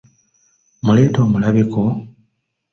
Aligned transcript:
Mmuleete 0.81 1.17
omulabe 1.25 1.63
ko? 1.73 1.83